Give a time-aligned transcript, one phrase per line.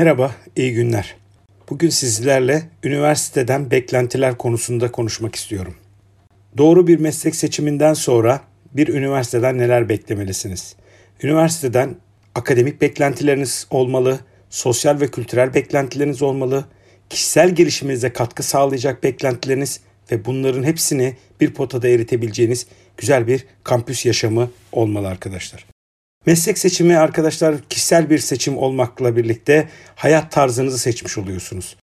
[0.00, 1.16] Merhaba, iyi günler.
[1.70, 5.74] Bugün sizlerle üniversiteden beklentiler konusunda konuşmak istiyorum.
[6.58, 8.40] Doğru bir meslek seçiminden sonra
[8.72, 10.76] bir üniversiteden neler beklemelisiniz?
[11.22, 11.96] Üniversiteden
[12.34, 16.64] akademik beklentileriniz olmalı, sosyal ve kültürel beklentileriniz olmalı,
[17.10, 19.80] kişisel gelişiminize katkı sağlayacak beklentileriniz
[20.12, 25.69] ve bunların hepsini bir potada eritebileceğiniz güzel bir kampüs yaşamı olmalı arkadaşlar.
[26.26, 31.76] Meslek seçimi arkadaşlar kişisel bir seçim olmakla birlikte hayat tarzınızı seçmiş oluyorsunuz.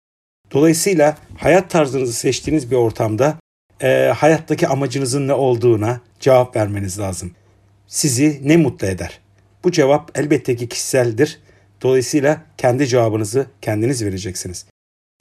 [0.51, 3.37] Dolayısıyla hayat tarzınızı seçtiğiniz bir ortamda
[3.81, 7.31] e, hayattaki amacınızın ne olduğuna cevap vermeniz lazım.
[7.87, 9.19] Sizi ne mutlu eder?
[9.63, 11.39] Bu cevap elbette ki kişiseldir.
[11.81, 14.65] Dolayısıyla kendi cevabınızı kendiniz vereceksiniz.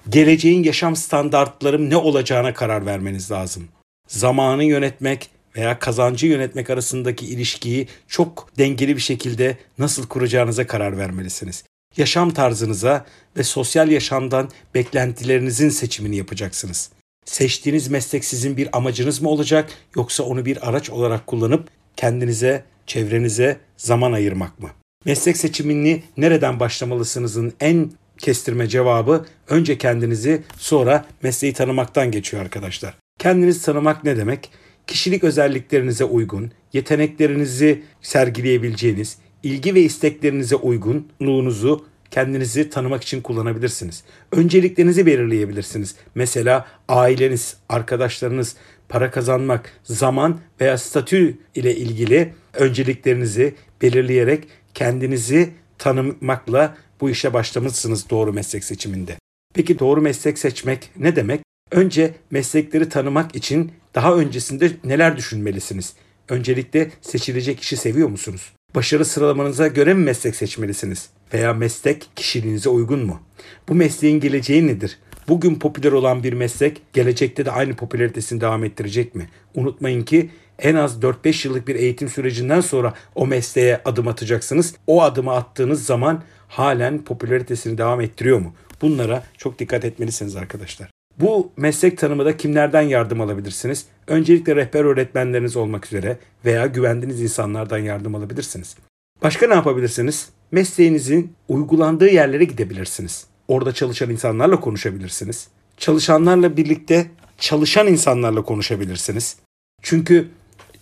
[0.08, 3.68] Geleceğin yaşam standartlarım ne olacağına karar vermeniz lazım.
[4.08, 11.64] Zamanı yönetmek, veya kazancı yönetmek arasındaki ilişkiyi çok dengeli bir şekilde nasıl kuracağınıza karar vermelisiniz.
[11.96, 16.90] Yaşam tarzınıza ve sosyal yaşamdan beklentilerinizin seçimini yapacaksınız.
[17.24, 23.58] Seçtiğiniz meslek sizin bir amacınız mı olacak yoksa onu bir araç olarak kullanıp kendinize, çevrenize
[23.76, 24.70] zaman ayırmak mı?
[25.04, 32.94] Meslek seçimini nereden başlamalısınızın en kestirme cevabı önce kendinizi sonra mesleği tanımaktan geçiyor arkadaşlar.
[33.18, 34.50] Kendinizi tanımak ne demek?
[34.86, 44.04] Kişilik özelliklerinize uygun, yeteneklerinizi sergileyebileceğiniz, ilgi ve isteklerinize uygunluğunuzu kendinizi tanımak için kullanabilirsiniz.
[44.32, 45.94] Önceliklerinizi belirleyebilirsiniz.
[46.14, 48.56] Mesela aileniz, arkadaşlarınız,
[48.88, 58.32] para kazanmak, zaman veya statü ile ilgili önceliklerinizi belirleyerek kendinizi tanımakla bu işe başlamışsınız doğru
[58.32, 59.16] meslek seçiminde.
[59.54, 61.40] Peki doğru meslek seçmek ne demek?
[61.70, 65.94] Önce meslekleri tanımak için daha öncesinde neler düşünmelisiniz?
[66.28, 68.52] Öncelikle seçilecek işi seviyor musunuz?
[68.74, 71.08] Başarı sıralamanıza göre mi meslek seçmelisiniz?
[71.34, 73.20] Veya meslek kişiliğinize uygun mu?
[73.68, 74.98] Bu mesleğin geleceği nedir?
[75.28, 79.28] Bugün popüler olan bir meslek gelecekte de aynı popülaritesini devam ettirecek mi?
[79.54, 84.74] Unutmayın ki en az 4-5 yıllık bir eğitim sürecinden sonra o mesleğe adım atacaksınız.
[84.86, 88.54] O adımı attığınız zaman halen popülaritesini devam ettiriyor mu?
[88.82, 90.93] Bunlara çok dikkat etmelisiniz arkadaşlar.
[91.20, 93.86] Bu meslek tanımında kimlerden yardım alabilirsiniz?
[94.06, 98.76] Öncelikle rehber öğretmenleriniz olmak üzere veya güvendiğiniz insanlardan yardım alabilirsiniz.
[99.22, 100.28] Başka ne yapabilirsiniz?
[100.52, 103.26] Mesleğinizin uygulandığı yerlere gidebilirsiniz.
[103.48, 105.48] Orada çalışan insanlarla konuşabilirsiniz.
[105.76, 107.06] Çalışanlarla birlikte
[107.38, 109.36] çalışan insanlarla konuşabilirsiniz.
[109.82, 110.28] Çünkü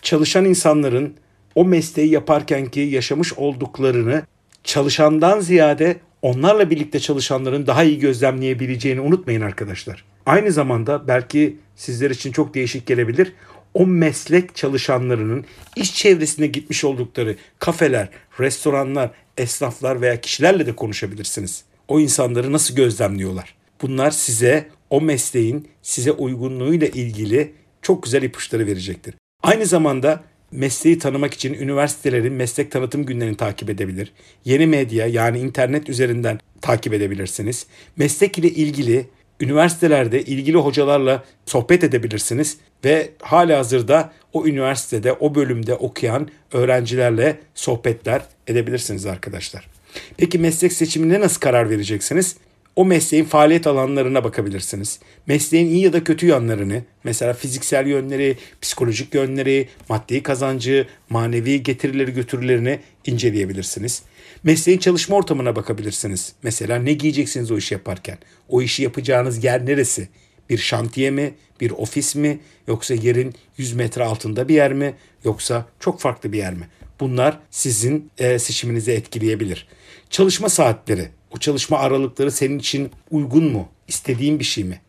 [0.03, 1.15] çalışan insanların
[1.55, 4.23] o mesleği yaparken ki yaşamış olduklarını
[4.65, 10.12] çalışandan ziyade onlarla birlikte çalışanların daha iyi gözlemleyebileceğini unutmayın arkadaşlar.
[10.27, 13.33] Aynı zamanda belki sizler için çok değişik gelebilir.
[13.75, 15.45] O meslek çalışanlarının
[15.77, 18.09] iş çevresine gitmiş oldukları kafeler,
[18.41, 21.65] restoranlar, esnaflar veya kişilerle de konuşabilirsiniz.
[21.89, 23.55] O insanları nasıl gözlemliyorlar?
[23.83, 29.15] Bunlar size o mesleğin size uygunluğuyla ilgili çok güzel ipuçları verecektir.
[29.43, 34.13] Aynı zamanda mesleği tanımak için üniversitelerin meslek tanıtım günlerini takip edebilir.
[34.45, 37.67] Yeni medya yani internet üzerinden takip edebilirsiniz.
[37.97, 39.07] Meslek ile ilgili
[39.43, 48.23] üniversitelerde ilgili hocalarla sohbet edebilirsiniz ve hala hazırda o üniversitede o bölümde okuyan öğrencilerle sohbetler
[48.47, 49.69] edebilirsiniz arkadaşlar.
[50.17, 52.37] Peki meslek seçimine nasıl karar vereceksiniz?
[52.77, 54.99] O mesleğin faaliyet alanlarına bakabilirsiniz.
[55.27, 62.13] Mesleğin iyi ya da kötü yanlarını, mesela fiziksel yönleri, psikolojik yönleri, maddi kazancı, manevi getirileri
[62.13, 64.03] götürülerini inceleyebilirsiniz.
[64.43, 66.33] Mesleğin çalışma ortamına bakabilirsiniz.
[66.43, 68.19] Mesela ne giyeceksiniz o işi yaparken?
[68.49, 70.09] O işi yapacağınız yer neresi?
[70.51, 71.35] Bir şantiye mi?
[71.61, 72.41] Bir ofis mi?
[72.69, 74.95] Yoksa yerin 100 metre altında bir yer mi?
[75.25, 76.69] Yoksa çok farklı bir yer mi?
[77.01, 79.69] Bunlar sizin e, seçiminizi etkileyebilir.
[80.11, 81.09] Çalışma saatleri.
[81.37, 83.69] O çalışma aralıkları senin için uygun mu?
[83.89, 84.81] İstediğin bir şey mi?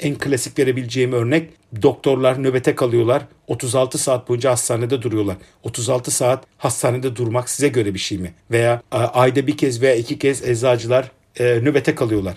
[0.00, 1.50] En klasik verebileceğim örnek
[1.82, 3.22] doktorlar nöbete kalıyorlar.
[3.46, 5.36] 36 saat boyunca hastanede duruyorlar.
[5.62, 8.34] 36 saat hastanede durmak size göre bir şey mi?
[8.50, 11.10] Veya ayda bir kez veya iki kez eczacılar
[11.40, 12.34] e, nöbete kalıyorlar.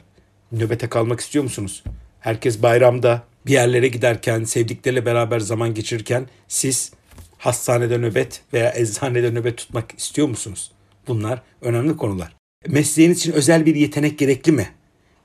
[0.52, 1.84] Nöbete kalmak istiyor musunuz?
[2.20, 6.92] Herkes bayramda bir yerlere giderken, sevdikleriyle beraber zaman geçirirken siz
[7.38, 10.72] hastanede nöbet veya eczanede nöbet tutmak istiyor musunuz?
[11.08, 12.41] Bunlar önemli konular.
[12.68, 14.70] Mesleğiniz için özel bir yetenek gerekli mi?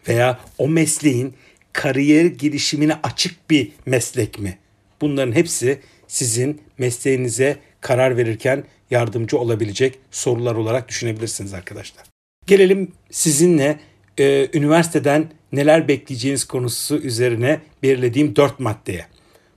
[0.08, 1.34] Veya o mesleğin
[1.72, 4.58] kariyer girişimine açık bir meslek mi?
[5.00, 12.06] Bunların hepsi sizin mesleğinize karar verirken yardımcı olabilecek sorular olarak düşünebilirsiniz arkadaşlar.
[12.46, 13.80] Gelelim sizinle
[14.18, 19.06] e, üniversiteden neler bekleyeceğiniz konusu üzerine belirlediğim dört maddeye.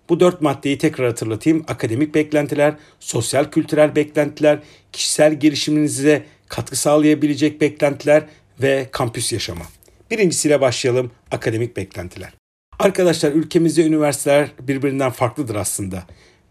[0.10, 1.64] Bu dört maddeyi tekrar hatırlatayım.
[1.68, 4.60] Akademik beklentiler, sosyal kültürel beklentiler,
[4.92, 8.24] kişisel gelişiminize katkı sağlayabilecek beklentiler
[8.62, 9.64] ve kampüs yaşamı.
[10.12, 12.34] Birincisiyle başlayalım akademik beklentiler.
[12.80, 16.04] Arkadaşlar ülkemizde üniversiteler birbirinden farklıdır aslında.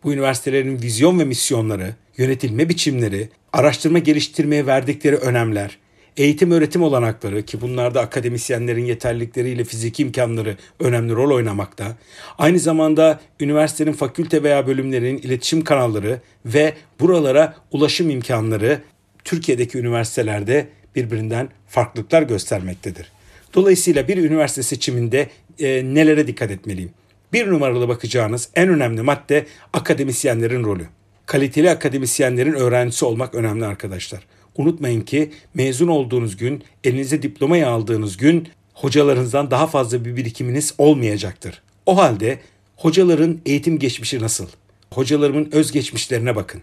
[0.04, 5.78] Bu üniversitelerin vizyon ve misyonları, yönetilme biçimleri, araştırma geliştirmeye verdikleri önemler,
[6.16, 11.96] eğitim öğretim olanakları ki bunlarda akademisyenlerin yeterlilikleriyle fiziki imkanları önemli rol oynamakta.
[12.38, 18.80] Aynı zamanda üniversitenin fakülte veya bölümlerinin iletişim kanalları ve buralara ulaşım imkanları
[19.28, 23.12] Türkiye'deki üniversitelerde birbirinden farklılıklar göstermektedir.
[23.54, 25.28] Dolayısıyla bir üniversite seçiminde
[25.58, 26.90] e, nelere dikkat etmeliyim?
[27.32, 30.86] Bir numaralı bakacağınız en önemli madde akademisyenlerin rolü.
[31.26, 34.20] Kaliteli akademisyenlerin öğrencisi olmak önemli arkadaşlar.
[34.56, 41.62] Unutmayın ki mezun olduğunuz gün, elinize diplomayı aldığınız gün hocalarınızdan daha fazla bir birikiminiz olmayacaktır.
[41.86, 42.38] O halde
[42.76, 44.46] hocaların eğitim geçmişi nasıl?
[44.90, 46.62] Hocalarımın öz geçmişlerine bakın.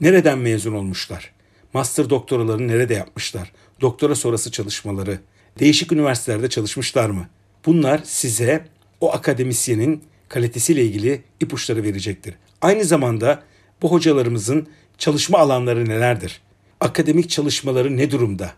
[0.00, 1.33] Nereden mezun olmuşlar?
[1.74, 3.52] Master doktoralarını nerede yapmışlar?
[3.80, 5.18] Doktora sonrası çalışmaları,
[5.58, 7.28] değişik üniversitelerde çalışmışlar mı?
[7.66, 8.68] Bunlar size
[9.00, 12.34] o akademisyenin kalitesiyle ilgili ipuçları verecektir.
[12.60, 13.42] Aynı zamanda
[13.82, 14.68] bu hocalarımızın
[14.98, 16.40] çalışma alanları nelerdir?
[16.80, 18.52] Akademik çalışmaları ne durumda?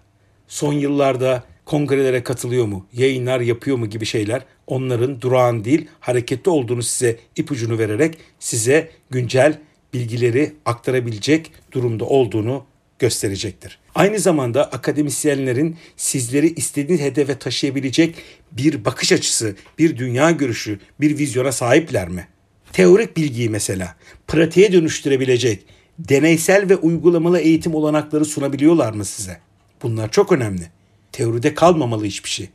[0.49, 6.83] Son yıllarda kongrelere katılıyor mu, yayınlar yapıyor mu gibi şeyler onların durağan değil hareketli olduğunu
[6.83, 9.59] size ipucunu vererek size güncel
[9.95, 12.65] bilgileri aktarabilecek durumda olduğunu
[12.99, 13.79] gösterecektir.
[13.95, 18.15] Aynı zamanda akademisyenlerin sizleri istediğiniz hedefe taşıyabilecek
[18.53, 22.29] bir bakış açısı, bir dünya görüşü, bir vizyona sahipler mi?
[22.73, 23.97] Teorik bilgiyi mesela
[24.27, 25.65] pratiğe dönüştürebilecek
[25.99, 29.39] deneysel ve uygulamalı eğitim olanakları sunabiliyorlar mı size?
[29.83, 30.71] Bunlar çok önemli.
[31.13, 32.49] Teoride kalmamalı hiçbir şey.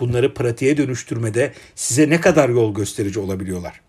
[0.00, 3.80] Bunları pratiğe dönüştürmede size ne kadar yol gösterici olabiliyorlar?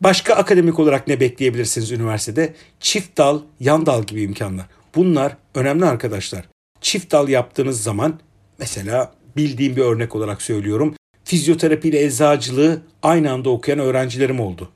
[0.00, 2.54] Başka akademik olarak ne bekleyebilirsiniz üniversitede?
[2.80, 4.66] Çift dal, yan dal gibi imkanlar.
[4.94, 6.44] Bunlar önemli arkadaşlar.
[6.80, 8.20] Çift dal yaptığınız zaman
[8.58, 10.94] mesela bildiğim bir örnek olarak söylüyorum.
[11.24, 14.68] Fizyoterapi ile eczacılığı aynı anda okuyan öğrencilerim oldu.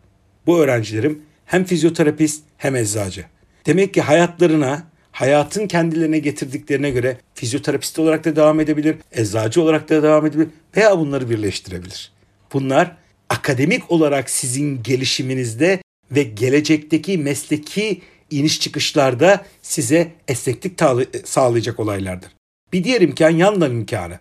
[0.46, 3.24] Bu öğrencilerim hem fizyoterapist hem eczacı.
[3.66, 4.82] Demek ki hayatlarına,
[5.12, 10.98] hayatın kendilerine getirdiklerine göre fizyoterapist olarak da devam edebilir, eczacı olarak da devam edebilir veya
[10.98, 12.12] bunları birleştirebilir.
[12.52, 12.96] Bunlar
[13.28, 18.02] akademik olarak sizin gelişiminizde ve gelecekteki mesleki
[18.32, 20.80] iniş çıkışlarda size esneklik
[21.24, 22.30] sağlayacak olaylardır.
[22.72, 24.18] Bir diğer imkan yandan imkanı.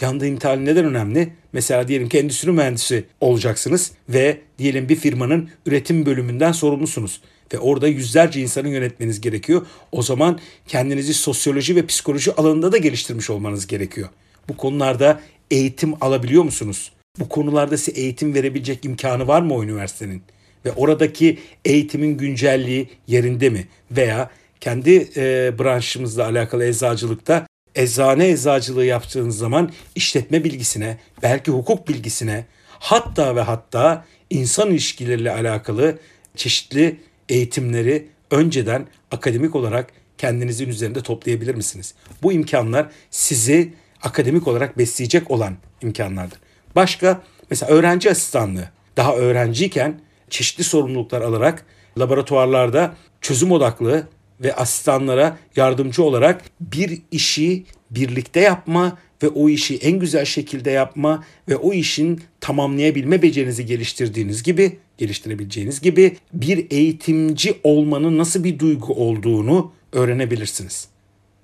[0.00, 1.32] Yandan imtihanı neden önemli?
[1.52, 7.20] Mesela diyelim ki endüstri mühendisi olacaksınız ve diyelim bir firmanın üretim bölümünden sorumlusunuz
[7.54, 9.66] ve orada yüzlerce insanı yönetmeniz gerekiyor.
[9.92, 10.38] O zaman
[10.68, 14.08] kendinizi sosyoloji ve psikoloji alanında da geliştirmiş olmanız gerekiyor.
[14.48, 15.20] Bu konularda
[15.50, 16.92] eğitim alabiliyor musunuz?
[17.18, 20.22] Bu konularda size eğitim verebilecek imkanı var mı o üniversitenin?
[20.64, 23.68] Ve oradaki eğitimin güncelliği yerinde mi?
[23.90, 24.30] Veya
[24.60, 33.36] kendi e, branşımızla alakalı eczacılıkta eczane eczacılığı yaptığınız zaman işletme bilgisine, belki hukuk bilgisine, hatta
[33.36, 35.98] ve hatta insan ilişkileriyle alakalı
[36.36, 41.94] çeşitli eğitimleri önceden akademik olarak kendinizin üzerinde toplayabilir misiniz?
[42.22, 43.72] Bu imkanlar sizi
[44.02, 46.38] akademik olarak besleyecek olan imkanlardır.
[46.76, 48.68] Başka mesela öğrenci asistanlığı.
[48.96, 51.66] Daha öğrenciyken çeşitli sorumluluklar alarak
[51.98, 54.08] laboratuvarlarda çözüm odaklı
[54.40, 61.24] ve asistanlara yardımcı olarak bir işi birlikte yapma ve o işi en güzel şekilde yapma
[61.48, 68.94] ve o işin tamamlayabilme becerinizi geliştirdiğiniz gibi, geliştirebileceğiniz gibi bir eğitimci olmanın nasıl bir duygu
[68.94, 70.88] olduğunu öğrenebilirsiniz.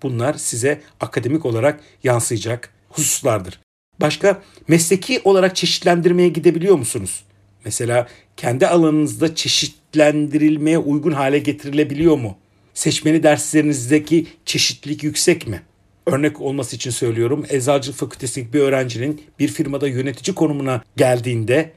[0.03, 3.61] Bunlar size akademik olarak yansıyacak hususlardır.
[4.01, 7.25] Başka mesleki olarak çeşitlendirmeye gidebiliyor musunuz?
[7.67, 8.07] Mesela
[8.37, 12.37] kendi alanınızda çeşitlendirilmeye uygun hale getirilebiliyor mu?
[12.75, 15.63] Seçmeli derslerinizdeki çeşitlilik yüksek mi?
[16.07, 17.47] Örnek olması için söylüyorum.
[17.49, 21.73] Eczacılık fakültesindeki bir öğrencinin bir firmada yönetici konumuna geldiğinde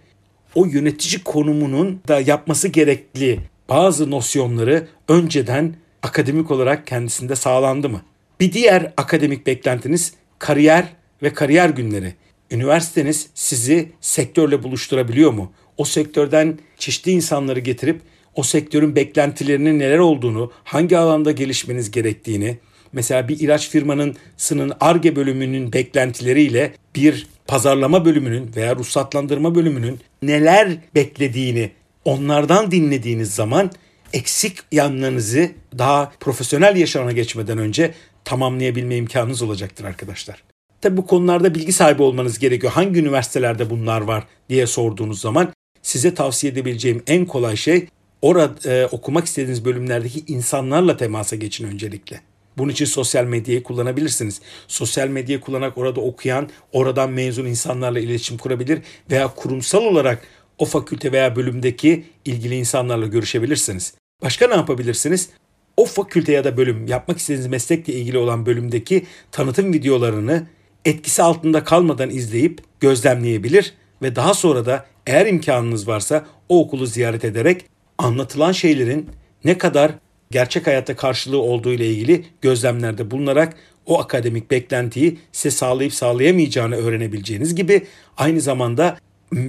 [0.56, 8.02] o yönetici konumunun da yapması gerekli bazı nosyonları önceden akademik olarak kendisinde sağlandı mı?
[8.40, 10.86] Bir diğer akademik beklentiniz kariyer
[11.24, 12.14] ve kariyer günleri.
[12.52, 15.52] Üniversiteniz sizi sektörle buluşturabiliyor mu?
[15.80, 18.02] O sektörden çeşitli insanları getirip
[18.36, 22.58] o sektörün beklentilerinin neler olduğunu, hangi alanda gelişmeniz gerektiğini,
[22.94, 30.78] mesela bir ilaç firmanın sının ARGE bölümünün beklentileriyle bir pazarlama bölümünün veya ruhsatlandırma bölümünün neler
[30.96, 31.72] beklediğini
[32.06, 33.72] onlardan dinlediğiniz zaman
[34.14, 37.94] eksik yanlarınızı daha profesyonel yaşamına geçmeden önce
[38.26, 40.44] tamamlayabilme imkanınız olacaktır arkadaşlar.
[40.82, 42.74] Tabi bu konularda bilgi sahibi olmanız gerekiyor.
[42.74, 47.88] Hangi üniversitelerde bunlar var diye sorduğunuz zaman size tavsiye edebileceğim en kolay şey
[48.22, 52.22] orada e, okumak istediğiniz bölümlerdeki insanlarla temasa geçin öncelikle.
[52.58, 54.42] Bunun için sosyal medyayı kullanabilirsiniz.
[54.68, 58.80] Sosyal medyayı kullanarak orada okuyan, oradan mezun insanlarla iletişim kurabilir
[59.12, 60.22] veya kurumsal olarak
[60.58, 63.94] o fakülte veya bölümdeki ilgili insanlarla görüşebilirsiniz.
[64.24, 65.30] Başka ne yapabilirsiniz?
[65.78, 70.48] O fakülte ya da bölüm yapmak istediğiniz meslekle ilgili olan bölümdeki tanıtım videolarını
[70.86, 77.26] etkisi altında kalmadan izleyip gözlemleyebilir ve daha sonra da eğer imkanınız varsa o okulu ziyaret
[77.26, 77.66] ederek
[77.98, 79.10] anlatılan şeylerin
[79.44, 79.92] ne kadar
[80.32, 87.56] gerçek hayatta karşılığı olduğu ile ilgili gözlemlerde bulunarak o akademik beklentiyi size sağlayıp sağlayamayacağını öğrenebileceğiniz
[87.56, 87.88] gibi
[88.18, 88.98] aynı zamanda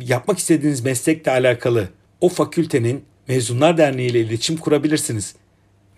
[0.01, 1.89] yapmak istediğiniz meslekle alakalı
[2.21, 5.35] o fakültenin Mezunlar Derneği ile iletişim kurabilirsiniz.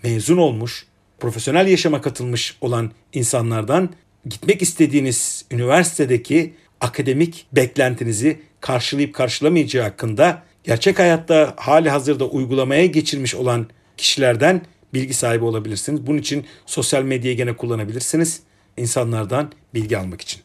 [0.02, 0.86] Mezun olmuş,
[1.20, 3.90] profesyonel yaşama katılmış olan insanlardan
[4.26, 13.66] gitmek istediğiniz üniversitedeki akademik beklentinizi karşılayıp karşılamayacağı hakkında gerçek hayatta hali hazırda uygulamaya geçirmiş olan
[13.96, 14.62] kişilerden
[14.94, 16.06] bilgi sahibi olabilirsiniz.
[16.06, 18.40] Bunun için sosyal medyayı gene kullanabilirsiniz.
[18.76, 20.40] insanlardan bilgi almak için.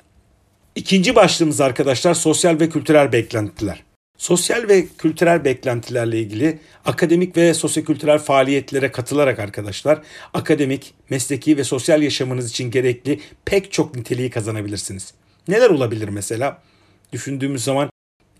[0.75, 3.83] İkinci başlığımız arkadaşlar sosyal ve kültürel beklentiler.
[4.17, 10.01] Sosyal ve kültürel beklentilerle ilgili akademik ve sosyokültürel faaliyetlere katılarak arkadaşlar
[10.33, 15.13] akademik, mesleki ve sosyal yaşamınız için gerekli pek çok niteliği kazanabilirsiniz.
[15.47, 16.61] Neler olabilir mesela?
[17.13, 17.89] Düşündüğümüz zaman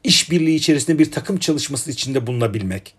[0.04, 2.94] işbirliği içerisinde bir takım çalışması içinde bulunabilmek,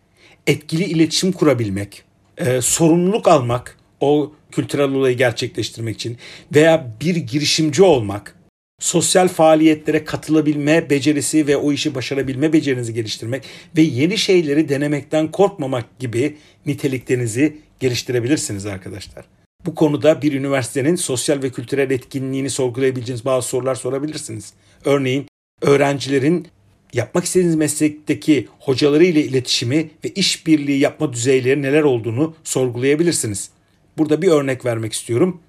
[0.46, 2.02] etkili iletişim kurabilmek,
[2.38, 6.16] e, sorumluluk almak, o kültürel olayı gerçekleştirmek için
[6.54, 8.34] veya bir girişimci olmak,
[8.80, 13.44] sosyal faaliyetlere katılabilme becerisi ve o işi başarabilme becerinizi geliştirmek
[13.76, 16.36] ve yeni şeyleri denemekten korkmamak gibi
[16.66, 19.24] niteliklerinizi geliştirebilirsiniz arkadaşlar.
[19.66, 24.52] Bu konuda bir üniversitenin sosyal ve kültürel etkinliğini sorgulayabileceğiniz bazı sorular sorabilirsiniz.
[24.84, 25.26] Örneğin
[25.62, 26.48] öğrencilerin
[26.92, 33.50] yapmak istediğiniz meslekteki hocaları ile iletişimi ve işbirliği yapma düzeyleri neler olduğunu sorgulayabilirsiniz.
[33.98, 35.40] Burada bir örnek vermek istiyorum.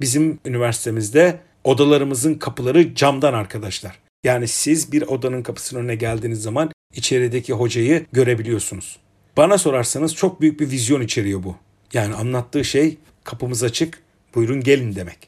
[0.00, 3.98] Bizim üniversitemizde odalarımızın kapıları camdan arkadaşlar.
[4.24, 8.98] Yani siz bir odanın kapısının önüne geldiğiniz zaman içerideki hocayı görebiliyorsunuz.
[9.36, 11.56] Bana sorarsanız çok büyük bir vizyon içeriyor bu.
[11.92, 14.02] Yani anlattığı şey kapımız açık,
[14.34, 15.18] buyurun gelin demek.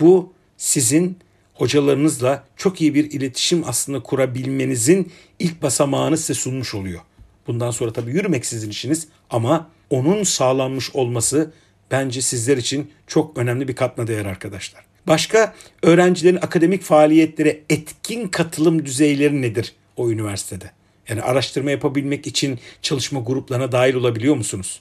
[0.00, 1.18] Bu sizin
[1.54, 7.00] hocalarınızla çok iyi bir iletişim aslında kurabilmenizin ilk basamağını size sunmuş oluyor.
[7.46, 11.52] Bundan sonra tabii yürümek sizin işiniz ama onun sağlanmış olması
[11.90, 14.84] bence sizler için çok önemli bir katma değer arkadaşlar.
[15.06, 20.70] Başka öğrencilerin akademik faaliyetlere etkin katılım düzeyleri nedir o üniversitede?
[21.08, 24.80] Yani araştırma yapabilmek için çalışma gruplarına dahil olabiliyor musunuz?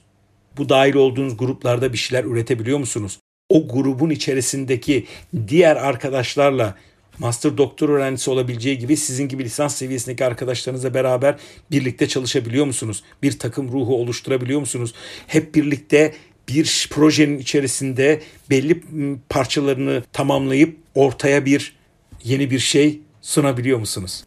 [0.58, 3.20] Bu dahil olduğunuz gruplarda bir şeyler üretebiliyor musunuz?
[3.50, 5.06] O grubun içerisindeki
[5.48, 6.76] diğer arkadaşlarla
[7.20, 11.36] master doktor öğrencisi olabileceği gibi sizin gibi lisans seviyesindeki arkadaşlarınızla beraber
[11.72, 13.04] birlikte çalışabiliyor musunuz?
[13.24, 14.94] Bir takım ruhu oluşturabiliyor musunuz?
[15.28, 16.14] Hep birlikte
[16.50, 18.82] bir projenin içerisinde belli
[19.30, 21.76] parçalarını tamamlayıp ortaya bir
[22.24, 24.24] yeni bir şey sunabiliyor musunuz?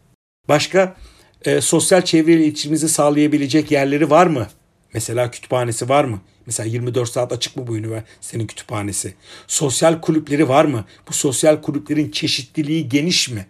[0.49, 0.97] Başka
[1.45, 4.47] e, sosyal çevreyle iletişimimizi sağlayabilecek yerleri var mı?
[4.95, 6.21] Mesela kütüphanesi var mı?
[6.47, 9.15] Mesela 24 saat açık mı bu üniversitenin kütüphanesi?
[9.47, 10.85] Sosyal kulüpleri var mı?
[11.09, 13.47] Bu sosyal kulüplerin çeşitliliği geniş mi?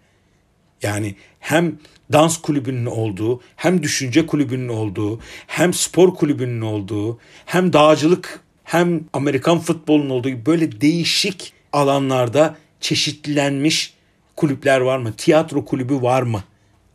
[0.83, 1.79] Yani hem
[2.13, 9.59] dans kulübünün olduğu, hem düşünce kulübünün olduğu, hem spor kulübünün olduğu, hem dağcılık hem Amerikan
[9.59, 13.95] futbolunun olduğu böyle değişik alanlarda çeşitlenmiş
[14.37, 15.13] kulüpler var mı?
[15.17, 16.45] Tiyatro kulübü var mı?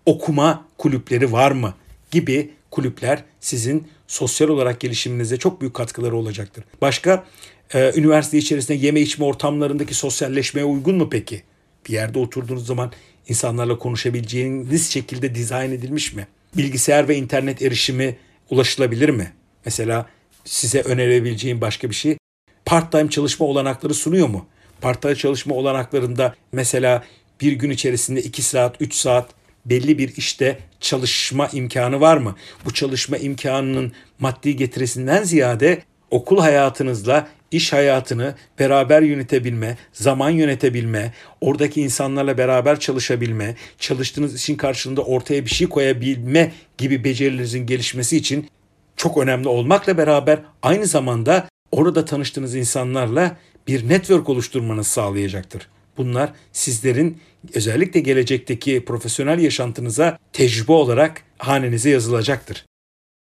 [0.06, 1.74] Okuma kulüpleri var mı?
[2.12, 6.63] Gibi kulüpler sizin sosyal olarak gelişiminize çok büyük katkıları olacaktır.
[6.82, 7.25] Başka
[7.74, 11.44] e, üniversite içerisinde yeme içme ortamlarındaki sosyalleşmeye uygun mu peki?
[11.88, 12.91] Bir yerde oturduğunuz zaman
[13.27, 16.27] insanlarla konuşabileceğiniz şekilde dizayn edilmiş mi?
[16.58, 18.18] Bilgisayar ve internet erişimi
[18.50, 19.34] ulaşılabilir mi?
[19.65, 20.10] Mesela
[20.46, 22.18] size önerebileceğim başka bir şey
[22.65, 24.46] part-time çalışma olanakları sunuyor mu?
[24.82, 27.03] Part-time çalışma olanaklarında mesela
[27.41, 29.30] bir gün içerisinde 2 saat, 3 saat
[29.65, 32.36] belli bir işte çalışma imkanı var mı?
[32.65, 41.82] Bu çalışma imkanının maddi getirisinden ziyade okul hayatınızla iş hayatını beraber yönetebilme, zaman yönetebilme, oradaki
[41.82, 48.50] insanlarla beraber çalışabilme, çalıştığınız işin karşılığında ortaya bir şey koyabilme gibi becerilerinizin gelişmesi için
[48.98, 53.38] çok önemli olmakla beraber aynı zamanda orada tanıştığınız insanlarla
[53.68, 55.68] bir network oluşturmanızı sağlayacaktır.
[56.01, 57.17] Bunlar sizlerin
[57.53, 62.65] özellikle gelecekteki profesyonel yaşantınıza tecrübe olarak hanenize yazılacaktır.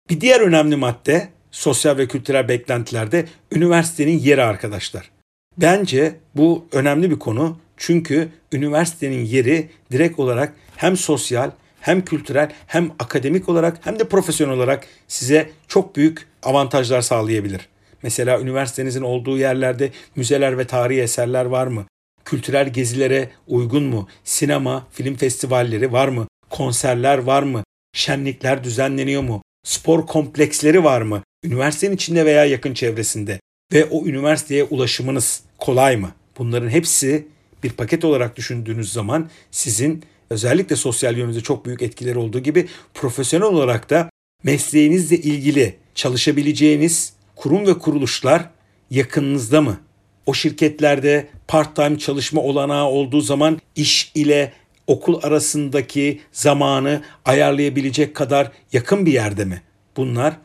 [0.09, 5.11] Bir diğer önemli madde sosyal ve kültürel beklentilerde üniversitenin yeri arkadaşlar.
[5.57, 12.91] Bence bu önemli bir konu çünkü üniversitenin yeri direkt olarak hem sosyal hem kültürel hem
[12.99, 17.67] akademik olarak hem de profesyonel olarak size çok büyük avantajlar sağlayabilir.
[18.03, 21.85] Mesela üniversitenizin olduğu yerlerde müzeler ve tarihi eserler var mı?
[22.31, 24.07] Kültürel gezilere uygun mu?
[24.23, 26.27] Sinema, film festivalleri var mı?
[26.49, 27.63] Konserler var mı?
[27.93, 29.41] Şenlikler düzenleniyor mu?
[29.63, 31.23] Spor kompleksleri var mı?
[31.43, 33.39] Üniversitenin içinde veya yakın çevresinde
[33.73, 36.11] ve o üniversiteye ulaşımınız kolay mı?
[36.37, 37.27] Bunların hepsi
[37.63, 43.47] bir paket olarak düşündüğünüz zaman sizin özellikle sosyal yönünüzde çok büyük etkileri olduğu gibi profesyonel
[43.47, 44.09] olarak da
[44.43, 48.49] mesleğinizle ilgili çalışabileceğiniz kurum ve kuruluşlar
[48.89, 49.79] yakınınızda mı?
[50.25, 54.53] O şirketlerde part-time çalışma olanağı olduğu zaman iş ile
[54.87, 59.61] okul arasındaki zamanı ayarlayabilecek kadar yakın bir yerde mi?
[59.97, 60.37] Bunlar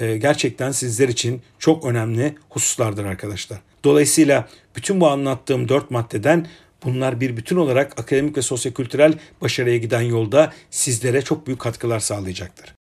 [0.00, 3.58] e, gerçekten sizler için çok önemli hususlardır arkadaşlar.
[3.84, 6.46] Dolayısıyla bütün bu anlattığım dört maddeden
[6.84, 12.74] bunlar bir bütün olarak akademik ve sosyokültürel başarıya giden yolda sizlere çok büyük katkılar sağlayacaktır.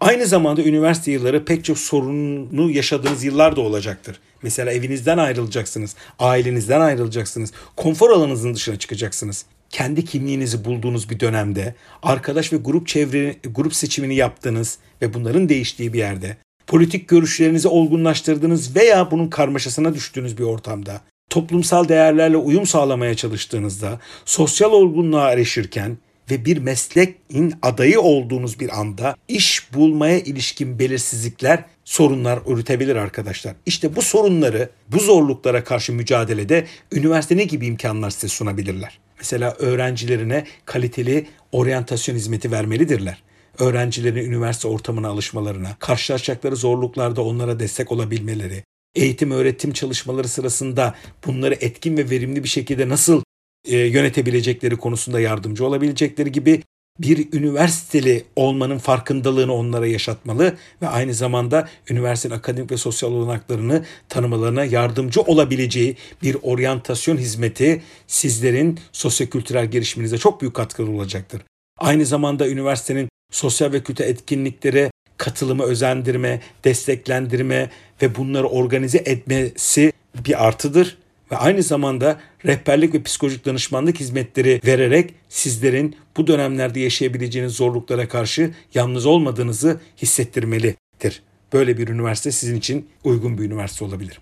[0.00, 4.20] Aynı zamanda üniversite yılları pek çok sorunu yaşadığınız yıllar da olacaktır.
[4.42, 9.44] Mesela evinizden ayrılacaksınız, ailenizden ayrılacaksınız, konfor alanınızın dışına çıkacaksınız.
[9.70, 15.92] Kendi kimliğinizi bulduğunuz bir dönemde, arkadaş ve grup çevre grup seçimini yaptığınız ve bunların değiştiği
[15.92, 16.36] bir yerde,
[16.66, 21.00] politik görüşlerinizi olgunlaştırdığınız veya bunun karmaşasına düştüğünüz bir ortamda,
[21.30, 25.98] toplumsal değerlerle uyum sağlamaya çalıştığınızda, sosyal olgunluğa erişirken
[26.30, 33.54] ve bir mesleğin adayı olduğunuz bir anda iş bulmaya ilişkin belirsizlikler sorunlar üretebilir arkadaşlar.
[33.66, 38.98] İşte bu sorunları, bu zorluklara karşı mücadelede üniversite ne gibi imkanlar size sunabilirler?
[39.18, 43.22] Mesela öğrencilerine kaliteli oryantasyon hizmeti vermelidirler
[43.58, 48.64] öğrencilerin üniversite ortamına alışmalarına, karşılaşacakları zorluklarda onlara destek olabilmeleri,
[48.94, 50.94] eğitim öğretim çalışmaları sırasında
[51.26, 53.22] bunları etkin ve verimli bir şekilde nasıl
[53.66, 56.62] e, yönetebilecekleri konusunda yardımcı olabilecekleri gibi
[57.00, 64.64] bir üniversiteli olmanın farkındalığını onlara yaşatmalı ve aynı zamanda üniversitenin akademik ve sosyal olanaklarını tanımalarına
[64.64, 71.42] yardımcı olabileceği bir oryantasyon hizmeti sizlerin sosyokültürel gelişiminize çok büyük katkılı olacaktır.
[71.78, 77.70] Aynı zamanda üniversitenin sosyal ve kültürel etkinliklere katılımı özendirme, desteklendirme
[78.02, 79.92] ve bunları organize etmesi
[80.26, 80.98] bir artıdır
[81.30, 88.50] ve aynı zamanda rehberlik ve psikolojik danışmanlık hizmetleri vererek sizlerin bu dönemlerde yaşayabileceğiniz zorluklara karşı
[88.74, 91.22] yalnız olmadığınızı hissettirmelidir.
[91.52, 94.20] Böyle bir üniversite sizin için uygun bir üniversite olabilir.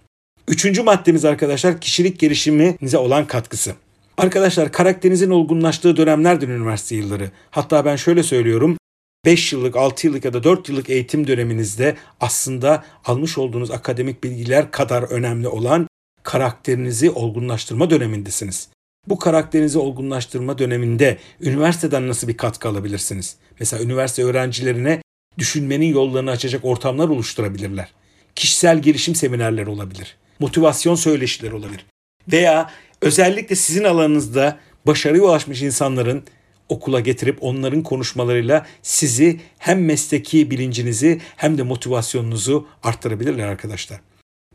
[0.48, 3.74] Üçüncü maddemiz arkadaşlar kişilik gelişiminize olan katkısı.
[4.18, 7.30] Arkadaşlar karakterinizin olgunlaştığı dönemlerdir üniversite yılları.
[7.50, 8.76] Hatta ben şöyle söylüyorum.
[9.24, 14.70] 5 yıllık, 6 yıllık ya da 4 yıllık eğitim döneminizde aslında almış olduğunuz akademik bilgiler
[14.70, 15.86] kadar önemli olan
[16.24, 18.68] karakterinizi olgunlaştırma dönemindesiniz.
[19.08, 23.36] Bu karakterinizi olgunlaştırma döneminde üniversiteden nasıl bir katkı alabilirsiniz?
[23.60, 25.02] Mesela üniversite öğrencilerine
[25.38, 27.92] düşünmenin yollarını açacak ortamlar oluşturabilirler.
[28.34, 30.16] Kişisel gelişim seminerleri olabilir.
[30.38, 31.86] Motivasyon söyleşileri olabilir.
[32.32, 32.70] Veya
[33.02, 36.24] özellikle sizin alanınızda başarıya ulaşmış insanların
[36.68, 44.00] okula getirip onların konuşmalarıyla sizi hem mesleki bilincinizi hem de motivasyonunuzu arttırabilirler arkadaşlar.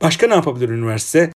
[0.01, 1.31] Başka ne yapabilir üniversite?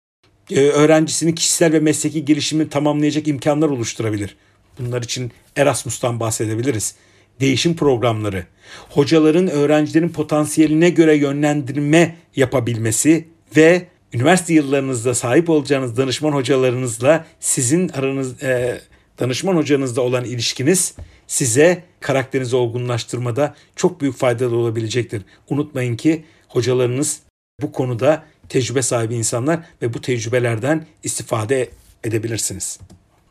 [0.53, 4.37] Ee, öğrencisinin kişisel ve mesleki gelişimini tamamlayacak imkanlar oluşturabilir.
[4.79, 6.95] Bunlar için Erasmus'tan bahsedebiliriz.
[7.41, 8.47] Değişim programları,
[8.91, 18.43] hocaların öğrencilerin potansiyeline göre yönlendirme yapabilmesi ve üniversite yıllarınızda sahip olacağınız danışman hocalarınızla sizin aranız
[18.43, 18.81] e,
[19.21, 20.95] danışman hocanızla olan ilişkiniz
[21.27, 25.23] size karakterinizi olgunlaştırmada çok büyük faydalı olabilecektir.
[25.51, 27.21] Unutmayın ki hocalarınız
[27.63, 31.71] bu konuda tecrübe sahibi insanlar ve bu tecrübelerden istifade
[32.05, 32.79] edebilirsiniz.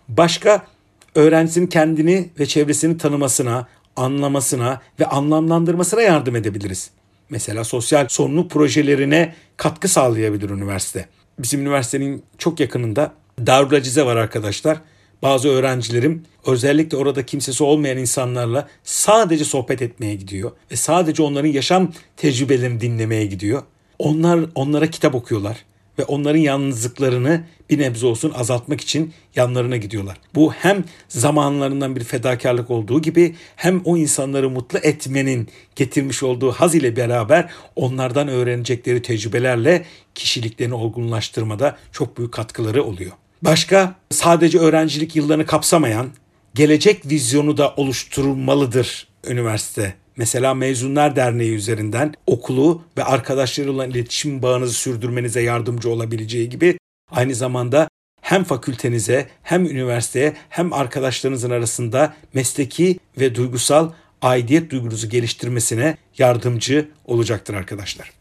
[0.08, 0.68] Başka
[1.16, 6.90] öğrencisinin kendini ve çevresini tanımasına, anlamasına ve anlamlandırmasına yardım edebiliriz.
[7.30, 11.06] Mesela sosyal sorumluluk projelerine katkı sağlayabilir üniversite.
[11.40, 13.14] Bizim üniversitenin çok yakınında
[13.48, 14.82] Darül Acize var arkadaşlar.
[15.22, 21.92] Bazı öğrencilerim özellikle orada kimsesi olmayan insanlarla sadece sohbet etmeye gidiyor ve sadece onların yaşam
[22.18, 23.64] tecrübelerini dinlemeye gidiyor.
[24.00, 25.66] Onlar onlara kitap okuyorlar
[26.00, 30.18] ve onların yalnızlıklarını bir nebze olsun azaltmak için yanlarına gidiyorlar.
[30.36, 36.76] Bu hem zamanlarından bir fedakarlık olduğu gibi hem o insanları mutlu etmenin getirmiş olduğu haz
[36.76, 39.86] ile beraber onlardan öğrenecekleri tecrübelerle
[40.16, 43.12] kişiliklerini olgunlaştırmada çok büyük katkıları oluyor.
[43.42, 46.10] Başka sadece öğrencilik yıllarını kapsamayan
[46.56, 49.94] gelecek vizyonu da oluşturulmalıdır üniversite.
[50.20, 56.78] Mesela Mezunlar Derneği üzerinden okulu ve arkadaşlarıyla olan iletişim bağınızı sürdürmenize yardımcı olabileceği gibi
[57.12, 57.90] aynı zamanda
[58.22, 67.54] hem fakültenize hem üniversiteye hem arkadaşlarınızın arasında mesleki ve duygusal aidiyet duygunuzu geliştirmesine yardımcı olacaktır
[67.54, 68.12] arkadaşlar.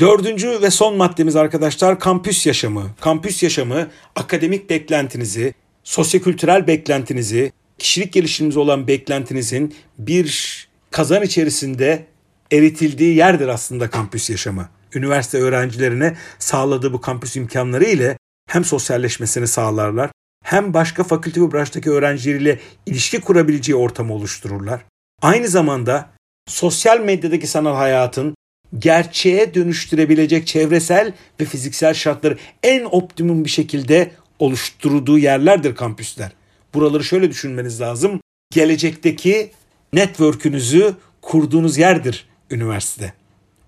[0.00, 2.90] Dördüncü ve son maddemiz arkadaşlar kampüs yaşamı.
[3.00, 5.54] Kampüs yaşamı akademik beklentinizi,
[5.84, 12.06] sosyokültürel beklentinizi, kişilik gelişiminiz olan beklentinizin bir kazan içerisinde
[12.52, 14.68] eritildiği yerdir aslında kampüs yaşamı.
[14.94, 18.16] Üniversite öğrencilerine sağladığı bu kampüs imkanları ile
[18.50, 20.10] hem sosyalleşmesini sağlarlar
[20.44, 24.84] hem başka fakülte ve branştaki öğrencileriyle ilişki kurabileceği ortamı oluştururlar.
[25.22, 26.10] Aynı zamanda
[26.48, 28.34] sosyal medyadaki sanal hayatın
[28.78, 36.32] gerçeğe dönüştürebilecek çevresel ve fiziksel şartları en optimum bir şekilde oluşturduğu yerlerdir kampüsler.
[36.74, 38.20] Buraları şöyle düşünmeniz lazım.
[38.52, 39.50] Gelecekteki
[39.94, 43.12] network'ünüzü kurduğunuz yerdir üniversite.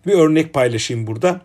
[0.07, 1.41] Bir örnek paylaşayım burada.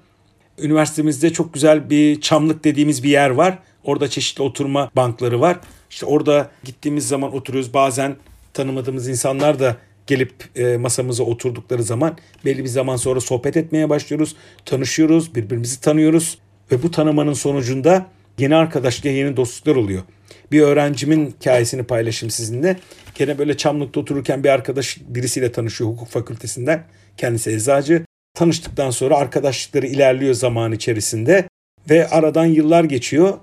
[0.58, 3.60] Üniversitemizde çok güzel bir çamlık dediğimiz bir yer var.
[3.84, 5.60] Orada çeşitli oturma bankları var.
[5.90, 7.74] İşte orada gittiğimiz zaman oturuyoruz.
[7.74, 8.16] Bazen
[8.54, 14.36] tanımadığımız insanlar da gelip e, masamıza oturdukları zaman belli bir zaman sonra sohbet etmeye başlıyoruz.
[14.66, 16.38] Tanışıyoruz, birbirimizi tanıyoruz
[16.72, 18.06] ve bu tanımanın sonucunda
[18.38, 20.04] yeni arkadaşlıklar, yeni dostluklar oluyor.
[20.52, 22.80] Bir öğrencimin hikayesini paylaşayım sizinle.
[23.16, 26.84] Gene böyle Çamlık'ta otururken bir arkadaş birisiyle tanışıyor hukuk fakültesinden.
[27.18, 28.06] Kendisi eczacı.
[28.34, 31.50] Tanıştıktan sonra arkadaşlıkları ilerliyor zaman içerisinde
[31.90, 33.34] ve aradan yıllar geçiyor.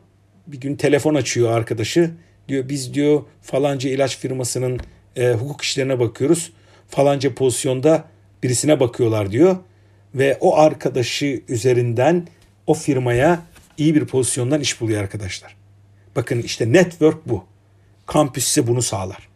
[0.46, 2.10] Bir gün telefon açıyor arkadaşı.
[2.48, 4.80] Diyor biz diyor falanca ilaç firmasının
[5.16, 6.52] e, hukuk işlerine bakıyoruz.
[6.88, 8.04] Falanca pozisyonda
[8.42, 9.56] birisine bakıyorlar diyor.
[10.14, 12.28] Ve o arkadaşı üzerinden
[12.66, 13.42] o firmaya
[13.78, 15.57] iyi bir pozisyondan iş buluyor arkadaşlar.
[16.18, 17.44] Bakın işte network bu.
[18.06, 19.28] Kampüs size bunu sağlar.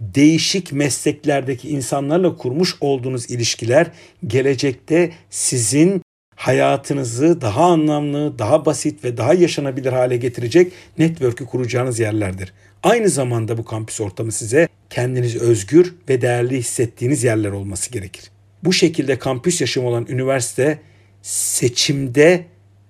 [0.00, 3.90] Değişik mesleklerdeki insanlarla kurmuş olduğunuz ilişkiler
[4.26, 6.02] gelecekte sizin
[6.36, 12.52] hayatınızı daha anlamlı, daha basit ve daha yaşanabilir hale getirecek network'ü kuracağınız yerlerdir.
[12.82, 18.30] Aynı zamanda bu kampüs ortamı size kendinizi özgür ve değerli hissettiğiniz yerler olması gerekir.
[18.64, 20.78] Bu şekilde kampüs yaşamı olan üniversite
[21.22, 22.46] seçimde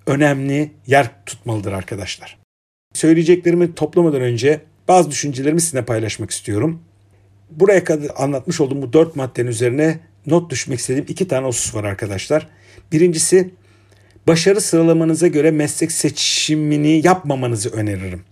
[0.07, 2.42] önemli yer tutmalıdır arkadaşlar.
[3.03, 6.83] Söyleyeceklerimi toplamadan önce bazı düşüncelerimi sizinle paylaşmak istiyorum.
[7.51, 11.85] Buraya kadar anlatmış olduğum bu dört maddenin üzerine not düşmek istediğim iki tane husus var
[11.85, 12.49] arkadaşlar.
[12.93, 13.51] Birincisi
[14.27, 18.23] başarı sıralamanıza göre meslek seçimini yapmamanızı öneririm.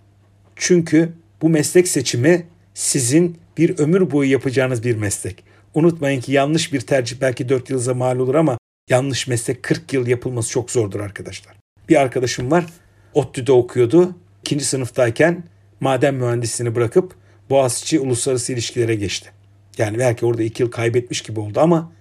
[0.55, 1.09] Çünkü
[1.41, 5.43] bu meslek seçimi sizin bir ömür boyu yapacağınız bir meslek.
[5.73, 8.57] Unutmayın ki yanlış bir tercih belki 4 yılda mal olur ama
[8.89, 11.55] yanlış meslek 40 yıl yapılması çok zordur arkadaşlar.
[11.89, 12.65] Bir arkadaşım var
[13.13, 14.15] ODTÜ'de okuyordu.
[14.41, 15.43] İkinci sınıftayken
[15.79, 17.15] maden mühendisliğini bırakıp
[17.49, 19.29] Boğaziçi uluslararası ilişkilere geçti.
[19.77, 21.91] Yani belki orada iki yıl kaybetmiş gibi oldu ama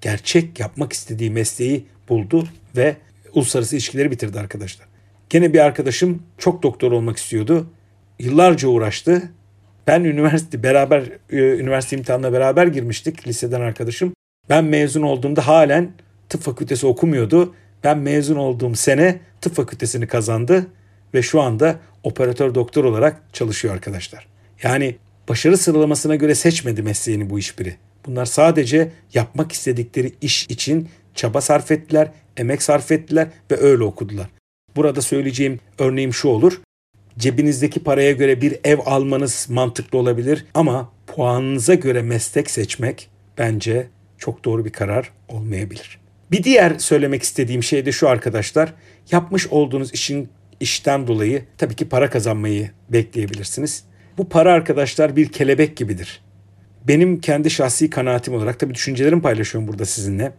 [0.00, 2.96] gerçek yapmak istediği mesleği buldu ve
[3.34, 4.86] uluslararası ilişkileri bitirdi arkadaşlar.
[5.30, 7.66] Gene bir arkadaşım çok doktor olmak istiyordu.
[8.18, 9.22] Yıllarca uğraştı.
[9.86, 14.12] Ben üniversite beraber e, üniversite imtihanına beraber girmiştik liseden arkadaşım.
[14.48, 15.92] Ben mezun olduğumda halen
[16.28, 17.54] tıp fakültesi okumuyordu.
[17.84, 20.66] Ben mezun olduğum sene tıp fakültesini kazandı
[21.14, 24.26] ve şu anda operatör doktor olarak çalışıyor arkadaşlar.
[24.62, 24.96] Yani
[25.28, 27.76] başarı sıralamasına göre seçmedi mesleğini bu iş biri.
[28.06, 34.26] Bunlar sadece yapmak istedikleri iş için çaba sarf ettiler, emek sarf ettiler ve öyle okudular.
[34.76, 36.60] Burada söyleyeceğim örneğim şu olur.
[37.18, 43.86] Cebinizdeki paraya göre bir ev almanız mantıklı olabilir ama puanınıza göre meslek seçmek bence
[44.18, 46.00] çok doğru bir karar olmayabilir.
[46.30, 48.74] Bir diğer söylemek istediğim şey de şu arkadaşlar.
[49.10, 50.28] Yapmış olduğunuz işin
[50.60, 53.84] işten dolayı tabii ki para kazanmayı bekleyebilirsiniz.
[54.18, 56.22] Bu para arkadaşlar bir kelebek gibidir.
[56.88, 60.32] Benim kendi şahsi kanaatim olarak tabii düşüncelerimi paylaşıyorum burada sizinle.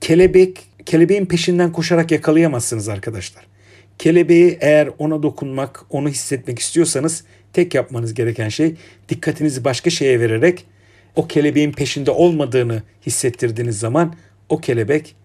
[0.00, 3.46] Kelebek, kelebeğin peşinden koşarak yakalayamazsınız arkadaşlar.
[3.98, 8.74] Kelebeği eğer ona dokunmak, onu hissetmek istiyorsanız tek yapmanız gereken şey
[9.08, 10.66] dikkatinizi başka şeye vererek
[11.16, 14.14] o kelebeğin peşinde olmadığını hissettirdiğiniz zaman
[14.48, 15.16] o kelebek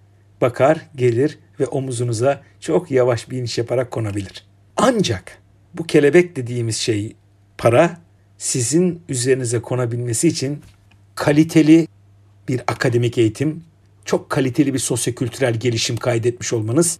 [0.41, 4.45] bakar, gelir ve omuzunuza çok yavaş bir iniş yaparak konabilir.
[4.77, 5.41] Ancak
[5.73, 7.15] bu kelebek dediğimiz şey
[7.57, 7.97] para
[8.37, 10.61] sizin üzerinize konabilmesi için
[11.15, 11.87] kaliteli
[12.47, 13.63] bir akademik eğitim,
[14.05, 16.99] çok kaliteli bir sosyokültürel gelişim kaydetmiş olmanız,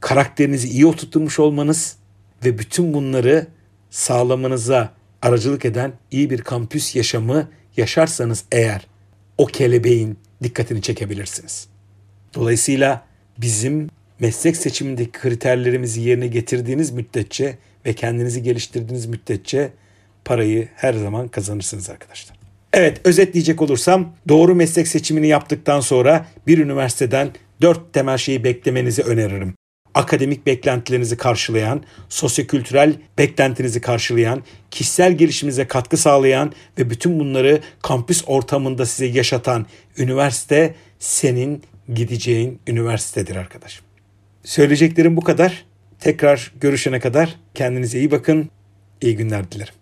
[0.00, 1.96] karakterinizi iyi oturtmuş olmanız
[2.44, 3.46] ve bütün bunları
[3.90, 8.86] sağlamanıza aracılık eden iyi bir kampüs yaşamı yaşarsanız eğer
[9.38, 11.68] o kelebeğin dikkatini çekebilirsiniz.
[12.34, 13.05] Dolayısıyla
[13.38, 13.88] bizim
[14.20, 19.70] meslek seçimindeki kriterlerimizi yerine getirdiğiniz müddetçe ve kendinizi geliştirdiğiniz müddetçe
[20.24, 22.36] parayı her zaman kazanırsınız arkadaşlar.
[22.72, 27.30] Evet özetleyecek olursam doğru meslek seçimini yaptıktan sonra bir üniversiteden
[27.62, 29.54] dört temel şeyi beklemenizi öneririm.
[29.94, 38.86] akademik beklentilerinizi karşılayan, sosyokültürel beklentinizi karşılayan, kişisel gelişiminize katkı sağlayan ve bütün bunları kampüs ortamında
[38.86, 39.66] size yaşatan
[39.98, 41.62] üniversite senin
[41.94, 43.84] gideceğin üniversitedir arkadaşım.
[44.44, 45.66] Söyleyeceklerim bu kadar.
[46.00, 48.50] Tekrar görüşene kadar kendinize iyi bakın.
[49.00, 49.74] İyi günler dilerim.